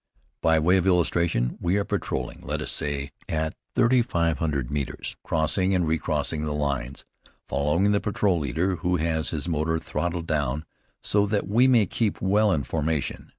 [0.41, 5.15] By way of illustration, we are patrolling, let us say, at thirty five hundred metres,
[5.23, 7.05] crossing and recrossing the lines,
[7.47, 10.65] following the patrol leader, who has his motor throttled down
[11.03, 13.29] so that we may keep well in formation.